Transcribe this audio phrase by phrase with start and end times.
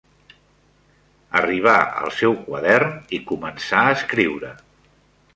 [1.41, 4.51] Arribar al seu quadern i començar a escriure.